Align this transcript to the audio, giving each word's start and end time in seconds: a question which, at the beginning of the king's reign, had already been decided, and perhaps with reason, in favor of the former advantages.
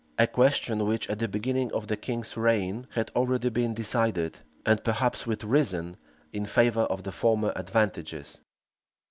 a 0.17 0.25
question 0.25 0.87
which, 0.87 1.07
at 1.11 1.19
the 1.19 1.27
beginning 1.27 1.71
of 1.73 1.85
the 1.85 1.95
king's 1.95 2.35
reign, 2.35 2.87
had 2.95 3.11
already 3.15 3.49
been 3.49 3.71
decided, 3.75 4.39
and 4.65 4.83
perhaps 4.83 5.27
with 5.27 5.43
reason, 5.43 5.95
in 6.33 6.43
favor 6.43 6.81
of 6.85 7.03
the 7.03 7.11
former 7.11 7.53
advantages. 7.55 8.39